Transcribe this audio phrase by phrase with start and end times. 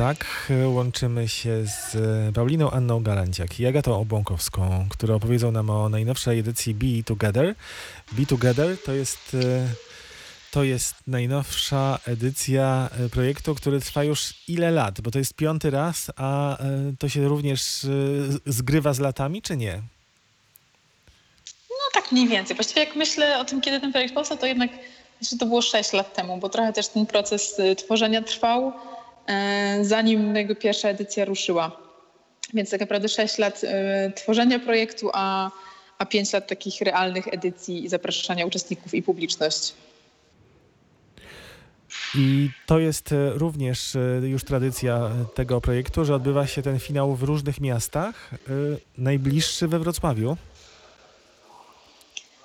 [0.00, 0.52] tak.
[0.66, 1.96] Łączymy się z
[2.34, 7.54] Pauliną Anną Galanciak i Agatą Obłąkowską, które opowiedzą nam o najnowszej edycji Be Together.
[8.12, 9.66] Be Together to jest, e,
[10.50, 15.00] to jest najnowsza edycja e, projektu, który trwa już ile lat?
[15.00, 16.62] Bo to jest piąty raz, a e,
[16.98, 17.86] to się również
[18.46, 19.82] zgrywa z latami, czy nie?
[21.70, 22.56] No tak mniej więcej.
[22.56, 24.70] Właściwie jak myślę o tym, kiedy ten projekt powstał, to jednak
[25.30, 28.72] że to było 6 lat temu, bo trochę też ten proces tworzenia trwał.
[29.26, 31.76] E, zanim jego pierwsza edycja ruszyła.
[32.54, 35.50] Więc tak naprawdę 6 lat e, tworzenia projektu, a,
[35.98, 39.74] a 5 lat takich realnych edycji i zapraszania uczestników i publiczność.
[42.14, 47.22] I to jest e, również już tradycja tego projektu, że odbywa się ten finał w
[47.22, 48.30] różnych miastach.
[48.98, 50.36] Najbliższy we Wrocławiu.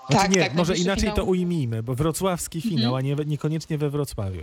[0.09, 1.15] Znaczy tak, nie, tak, może inaczej finał.
[1.15, 2.95] to ujmijmy, bo wrocławski finał, mhm.
[2.95, 4.41] a nie, niekoniecznie we Wrocławiu.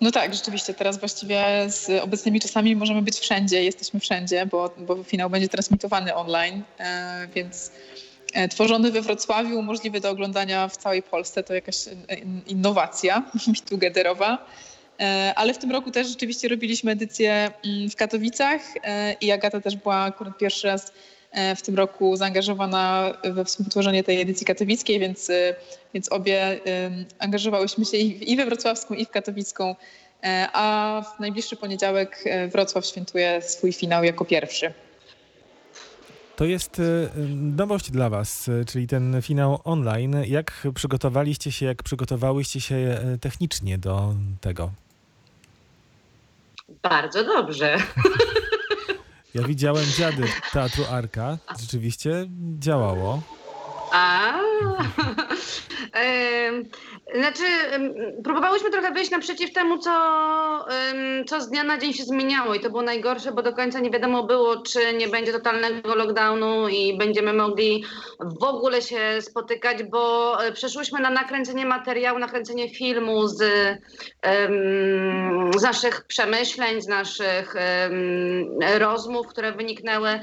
[0.00, 5.02] No tak, rzeczywiście teraz właściwie z obecnymi czasami możemy być wszędzie, jesteśmy wszędzie, bo, bo
[5.02, 7.72] finał będzie transmitowany online, e, więc
[8.34, 11.92] e, tworzony we Wrocławiu, możliwy do oglądania w całej Polsce, to jakaś e,
[12.46, 13.30] innowacja
[13.70, 14.46] togetherowa.
[15.36, 18.60] Ale w tym roku też rzeczywiście robiliśmy edycję mm, w Katowicach
[19.20, 21.17] i Agata też była akurat pierwszy raz E,
[21.56, 25.54] w tym roku zaangażowana we współtworzenie tej edycji katowickiej, więc, e,
[25.94, 26.60] więc obie
[27.18, 29.76] angażowałyśmy się i we wrocławską, i w katowicką.
[30.24, 34.72] E, a w najbliższy poniedziałek Wrocław świętuje swój finał jako pierwszy.
[36.36, 36.82] To jest
[37.34, 40.16] nowość dla Was, czyli ten finał online.
[40.26, 44.70] Jak przygotowaliście się, jak przygotowałyście się technicznie do tego?
[46.82, 47.76] Bardzo dobrze.
[49.34, 51.38] Ja widziałem dziady Teatru Arka.
[51.60, 52.26] Rzeczywiście
[52.58, 53.22] działało.
[53.92, 54.34] A,
[57.18, 57.42] znaczy,
[58.24, 59.90] próbowałyśmy trochę wyjść naprzeciw temu, co,
[61.26, 63.90] co z dnia na dzień się zmieniało i to było najgorsze, bo do końca nie
[63.90, 67.84] wiadomo było, czy nie będzie totalnego lockdownu i będziemy mogli
[68.20, 73.42] w ogóle się spotykać, bo e, przeszłyśmy na nakręcenie materiału, nakręcenie filmu z,
[75.56, 77.54] z naszych przemyśleń, z naszych
[78.78, 80.20] rozmów, które wyniknęły.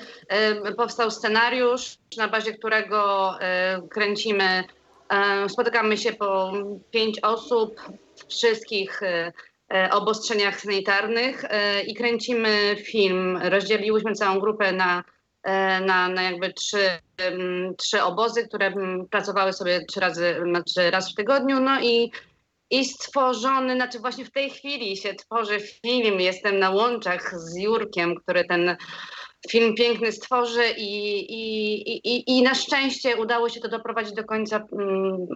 [0.77, 4.63] Powstał scenariusz, na bazie którego e, kręcimy
[5.09, 6.53] E, spotykamy się po
[6.91, 7.81] pięć osób
[8.29, 9.31] wszystkich e,
[9.91, 11.45] obostrzeniach sanitarnych
[11.87, 13.39] i kręcimy film.
[13.43, 15.03] Rozdzieliłyśmy całą grupę na,
[15.85, 16.89] na, na jakby trzy,
[17.77, 18.73] trzy obozy, które
[19.11, 21.59] pracowały sobie trzy razy, znaczy raz w tygodniu.
[21.59, 22.11] No i,
[22.69, 26.19] i stworzony, znaczy właśnie w tej chwili się tworzy film.
[26.19, 28.77] Jestem na łączach z Jurkiem, który ten
[29.51, 34.65] film piękny stworzy i, i, i, i na szczęście udało się to doprowadzić do końca
[34.71, 35.27] mm,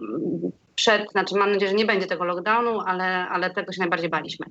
[0.74, 4.46] przed, znaczy mam nadzieję, że nie będzie tego lockdownu, ale, ale tego się najbardziej baliśmy.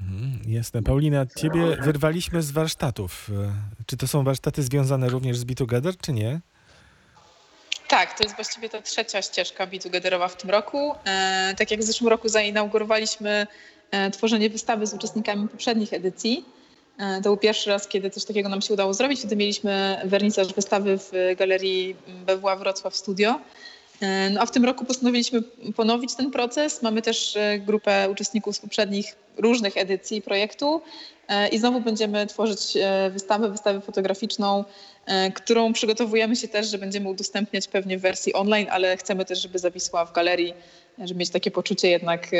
[0.00, 0.82] Mhm, jasne.
[0.82, 3.30] Paulina, ciebie wyrwaliśmy z warsztatów.
[3.86, 6.40] Czy to są warsztaty związane również z Be Together, czy nie?
[7.88, 10.94] Tak, to jest właściwie ta trzecia ścieżka Be Togetherowa w tym roku.
[11.04, 13.46] E, tak jak w zeszłym roku zainaugurowaliśmy
[13.90, 16.44] e, tworzenie wystawy z uczestnikami poprzednich edycji.
[16.98, 19.18] E, to był pierwszy raz, kiedy coś takiego nam się udało zrobić.
[19.18, 21.96] Wtedy mieliśmy wernisaż wystawy w galerii
[22.26, 23.40] BWA Wrocław Studio.
[24.00, 25.42] E, no a w tym roku postanowiliśmy
[25.76, 26.82] ponowić ten proces.
[26.82, 30.80] Mamy też e, grupę uczestników z poprzednich różnych edycji projektu
[31.52, 32.76] i znowu będziemy tworzyć
[33.10, 34.64] wystawę, wystawę fotograficzną,
[35.34, 39.58] którą przygotowujemy się też, że będziemy udostępniać pewnie w wersji online, ale chcemy też, żeby
[39.58, 40.54] zawisła w galerii,
[40.98, 42.30] żeby mieć takie poczucie jednak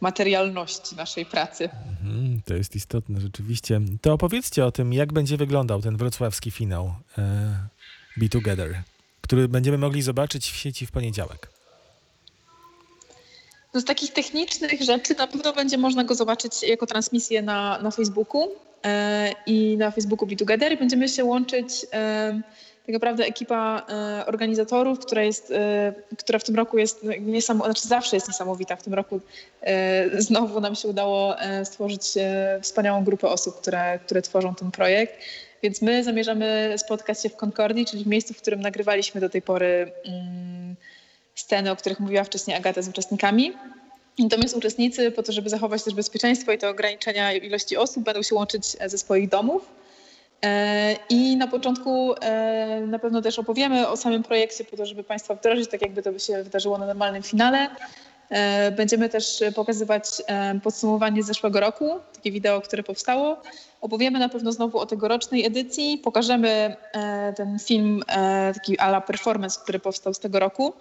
[0.00, 1.68] materialności naszej pracy.
[2.02, 3.80] Mhm, to jest istotne rzeczywiście.
[4.00, 7.54] To opowiedzcie o tym, jak będzie wyglądał ten wrocławski finał e,
[8.16, 8.82] Be Together,
[9.20, 11.56] który będziemy mogli zobaczyć w sieci w poniedziałek.
[13.74, 17.90] No z takich technicznych rzeczy na pewno będzie można go zobaczyć jako transmisję na, na
[17.90, 18.48] Facebooku
[18.84, 20.78] e, i na Facebooku Be Together.
[20.78, 22.40] Będziemy się łączyć e,
[22.86, 27.88] tak naprawdę ekipa e, organizatorów, która, jest, e, która w tym roku jest niesamowita, znaczy
[27.88, 28.76] zawsze jest niesamowita.
[28.76, 29.20] W tym roku
[29.62, 32.02] e, znowu nam się udało stworzyć
[32.62, 35.14] wspaniałą grupę osób, które, które tworzą ten projekt.
[35.62, 39.42] Więc my zamierzamy spotkać się w Concordii, czyli w miejscu, w którym nagrywaliśmy do tej
[39.42, 40.76] pory mm,
[41.34, 43.52] sceny, o których mówiła wcześniej Agata z uczestnikami.
[44.18, 48.34] Natomiast uczestnicy, po to, żeby zachować też bezpieczeństwo i te ograniczenia ilości osób, będą się
[48.34, 49.85] łączyć ze swoich domów
[51.10, 55.34] I na początku e, na pewno też opowiemy o samym projekcie, po to, żeby Państwa
[55.34, 57.68] wdrożyć, tak jakby to by się wydarzyło na normalnym finale.
[58.30, 60.22] E, będziemy też pokazywać
[60.62, 63.42] podsumowanie z zeszłego roku, takie wideo, które powstało.
[63.80, 66.76] Opowiemy na pewno znowu o tegorocznej edycji, pokażemy
[67.36, 68.02] ten film,
[68.54, 70.72] taki ala performance, który powstał z tego roku.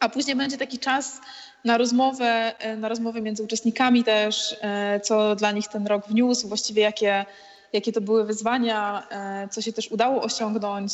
[0.00, 1.20] a później będzie taki czas
[1.64, 6.48] na rozmowę, e, na rozmowę między uczestnikami też, e, co dla nich ten rok wniósł,
[6.48, 7.24] właściwie jakie,
[7.72, 10.92] jakie to były wyzwania, e, co się też udało osiągnąć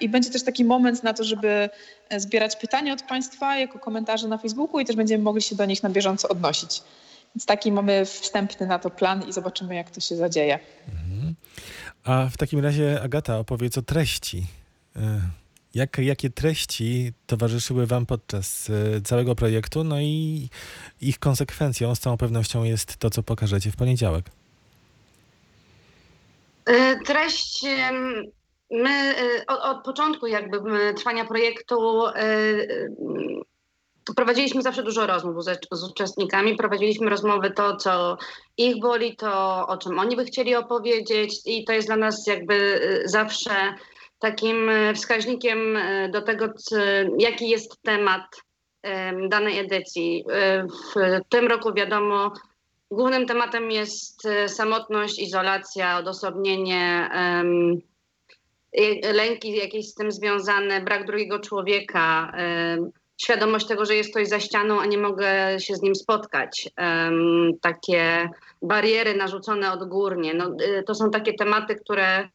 [0.00, 1.70] i będzie też taki moment na to, żeby
[2.16, 5.82] zbierać pytania od Państwa jako komentarze na Facebooku i też będziemy mogli się do nich
[5.82, 6.82] na bieżąco odnosić.
[7.34, 10.58] Więc taki mamy wstępny na to plan i zobaczymy, jak to się zadzieje.
[10.88, 11.34] Mhm.
[12.04, 14.46] A w takim razie, Agata, opowiedz o treści.
[15.74, 19.84] Jak, jakie treści towarzyszyły Wam podczas e, całego projektu?
[19.84, 20.48] No i
[21.00, 24.30] ich konsekwencją z całą pewnością jest to, co pokażecie w poniedziałek.
[26.68, 27.64] E, treść
[28.70, 30.58] my e, od, od początku jakby
[30.94, 32.02] trwania projektu
[34.16, 38.18] prowadziliśmy zawsze dużo rozmów z, z, uczestnikami, prowadziliśmy rozmowy to, co
[38.56, 42.80] ich boli, to o czym oni by chcieli opowiedzieć i to jest dla nas jakby
[43.04, 43.74] zawsze
[44.18, 46.46] takim e, wskaźnikiem e, do tego,
[47.18, 48.22] jaki jest temat
[49.28, 50.24] danej edycji.
[50.32, 52.32] E, w tym roku wiadomo,
[52.90, 57.10] głównym tematem jest samotność, izolacja, odosobnienie,
[59.12, 62.32] lęki jakieś z tym związane, brak drugiego człowieka,
[63.20, 66.70] świadomość tego, że jest ktoś za ścianą, a nie mogę się z nim spotkać.
[67.60, 68.28] Takie
[68.62, 70.34] bariery narzucone odgórnie.
[70.34, 70.56] No,
[70.86, 72.28] to są takie tematy, które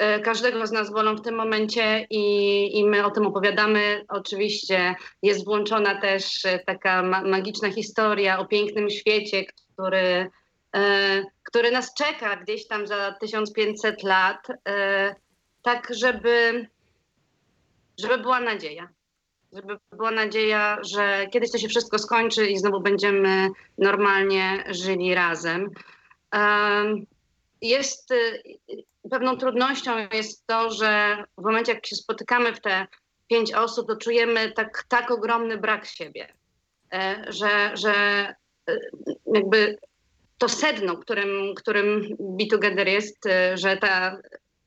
[0.00, 4.04] E, każdego z nas bolą w tym momencie i, i my o tym opowiadamy.
[4.08, 9.44] Oczywiście jest włączona też e, taka ma magiczna historia o pięknym świecie,
[9.80, 10.30] który,
[10.76, 15.14] e, który nas czeka gdzieś tam za 1500 lat, e,
[15.62, 16.68] tak żeby,
[18.00, 18.88] żeby była nadzieja.
[19.52, 23.48] Żeby była nadzieja, że kiedyś to się wszystko skończy i znowu będziemy
[23.78, 25.70] normalnie żyli razem.
[27.62, 28.12] Jest
[29.10, 32.86] pewną trudnością jest to, że w momencie, jak się spotykamy w te
[33.30, 36.34] pięć osób, to czujemy tak, tak ogromny brak siebie,
[36.92, 38.34] e, że, że e,
[39.34, 39.78] jakby
[40.38, 44.16] to sedno, którym, którym Be Together jest, e, że ta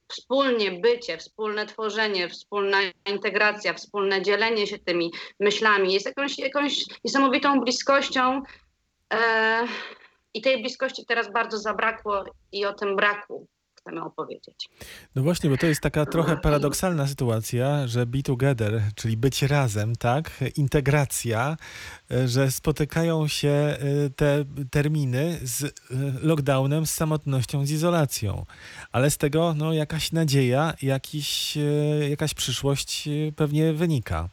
[0.07, 7.59] wspólnie bycie, wspólne tworzenie, wspólna integracja, wspólne dzielenie się tymi myślami jest jakąś, jakąś niesamowitą
[7.59, 8.41] bliskością.
[10.33, 13.47] I tej bliskości teraz bardzo zabrakło i o tym braku
[13.83, 14.69] chcemy opowiedzieć.
[15.15, 19.95] No właśnie, bo to jest taka trochę paradoksalna sytuacja, że be together, czyli być razem,
[19.95, 21.57] tak, integracja,
[22.25, 23.77] że spotykają się e,
[24.15, 25.69] te terminy z e,
[26.21, 28.45] lockdownem, z samotnością, z izolacją.
[28.91, 31.57] Ale z tego no, jakaś nadzieja, jakiś,
[32.09, 34.29] jakaś przyszłość pewnie wynika.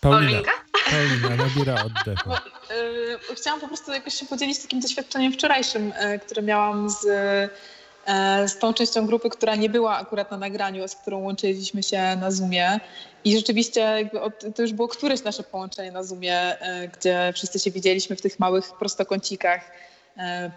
[0.00, 0.42] Paulina.
[0.90, 2.30] Paulina nabiera oddechu.
[2.70, 8.48] Yy, chciałam po prostu jakoś się podzielić takim doświadczeniem wczorajszym, yy, które miałam z, yy,
[8.48, 12.30] z tą częścią grupy, która nie była akurat na nagraniu, z którą łączyliśmy się na
[12.30, 12.80] Zoomie.
[13.24, 16.56] I rzeczywiście od, to już było któreś nasze połączenie na Zoomie,
[16.98, 19.70] gdzie wszyscy się widzieliśmy w tych małych prostokącikach,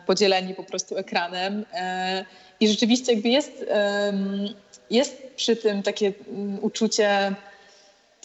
[0.05, 1.65] podzieleni po prostu ekranem.
[2.59, 3.65] I rzeczywiście jakby jest,
[4.89, 7.35] jest przy tym takie mm, uczucie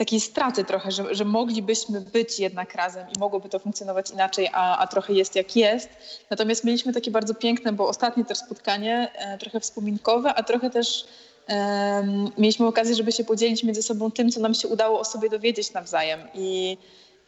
[0.02, 4.78] takiej straty trochę, że, że moglibyśmy być jednak razem i mogłoby to funkcjonować inaczej, a,
[4.78, 5.88] a trochę jest jak jest.
[6.30, 11.04] Natomiast mieliśmy takie bardzo piękne, bo ostatnie też spotkanie, e, trochę wspominkowe, a trochę też
[11.48, 15.30] e, mieliśmy okazję, żeby się podzielić między sobą tym, co nam się udało o sobie
[15.30, 16.20] dowiedzieć nawzajem.
[16.34, 16.78] I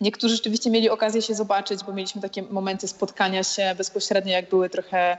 [0.01, 4.71] niektórzy rzeczywiście mieli okazję się zobaczyć, bo mieliśmy takie momenty spotkania się bezpośrednio, jak były
[4.71, 5.17] trochę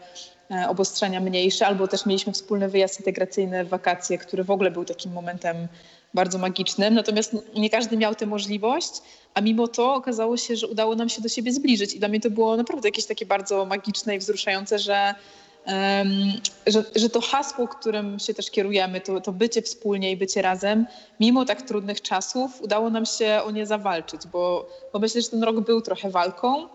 [0.67, 5.11] obostrzenia mniejsze, albo też mieliśmy wspólny wyjazd integracyjny w wakacje, który w ogóle był takim
[5.11, 5.67] momentem
[6.15, 8.91] bardzo magicznym, natomiast nie każdy miał tę możliwość,
[9.33, 11.93] a mimo to okazało się, że udało nam się do siebie zbliżyć.
[11.93, 15.15] I dla mnie to było naprawdę jakieś takie bardzo magiczne i wzruszające, że,
[15.67, 16.07] um,
[16.67, 20.85] że, że, to hasło, którym się też kierujemy, to, to bycie wspólnie i bycie razem,
[21.19, 25.43] mimo tak trudnych czasów udało nam się o nie zawalczyć, bo, bo myślę, że ten
[25.43, 26.67] rok był trochę walką,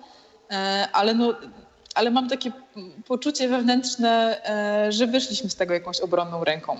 [0.50, 1.34] e, ale no,
[1.94, 2.52] ale mam takie
[3.06, 4.40] poczucie wewnętrzne,
[4.86, 6.76] e, że wyszliśmy z tego jakąś obronną ręką.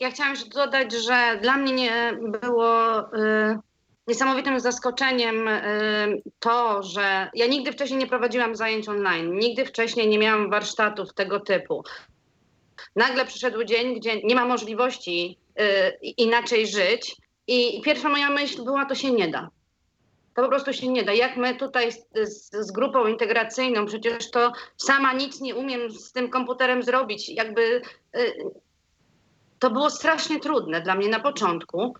[0.00, 3.58] Ja chciałam jeszcze dodać, że dla mnie nie było y,
[4.06, 10.18] niesamowitym zaskoczeniem y, to, że ja nigdy wcześniej nie prowadziłam zajęć online, nigdy wcześniej nie
[10.18, 11.84] miałam warsztatów tego typu.
[12.96, 18.84] Nagle przyszedł dzień, gdzie nie ma możliwości y, inaczej żyć i pierwsza moja myśl była,
[18.84, 19.50] to się nie da.
[20.40, 21.12] To po prostu się nie da.
[21.12, 26.30] Jak my tutaj z, z, grupą integracyjną, przecież to sama nic nie umiem z tym
[26.30, 27.28] komputerem zrobić.
[27.28, 27.82] Jakby
[28.16, 28.34] y,
[29.58, 31.94] to było strasznie trudne dla mnie na początku,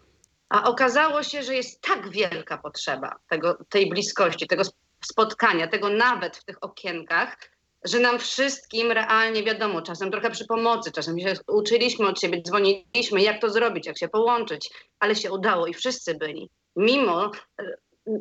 [0.48, 4.62] a okazało się, że jest tak wielka potrzeba tego, tej bliskości, tego
[5.04, 7.36] spotkania, tego nawet w tych okienkach,
[7.84, 13.22] że nam wszystkim realnie wiadomo, czasem trochę przy pomocy, czasem się uczyliśmy od siebie, dzwoniliśmy,
[13.22, 16.50] jak to zrobić, jak się połączyć, ale się udało i wszyscy byli.
[16.76, 17.30] Mimo,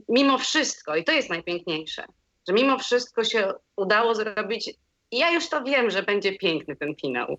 [0.09, 2.05] mimo wszystko, i to jest najpiękniejsze,
[2.47, 4.73] że mimo wszystko się udało zrobić.
[5.11, 7.37] I ja już to wiem, że będzie piękny ten finał.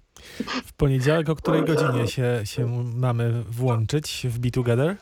[0.66, 4.97] W poniedziałek o której godzinie się, się mamy włączyć w Be Together?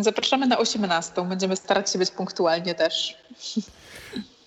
[0.00, 1.28] Zapraszamy na 18.
[1.28, 3.16] Będziemy starać się być punktualnie też.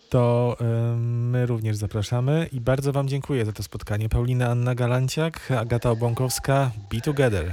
[0.10, 0.64] To y,
[0.98, 4.10] my również zapraszamy i bardzo Wam dziękuję za to spotkanie.
[4.10, 7.52] Paulina Anna Galanciak, Agata Obłąkowska, Be Together.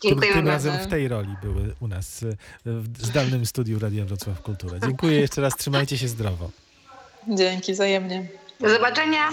[0.00, 0.68] Tym, Dziękujemy tym bardzo.
[0.68, 4.78] razem w tej roli były u nas y, w zdalnym studiu Radia Wrocław Kultura.
[4.78, 6.50] Dziękuję jeszcze raz, trzymajcie się zdrowo.
[7.28, 8.26] Dzięki, wzajemnie.
[8.60, 9.28] Do zobaczenia.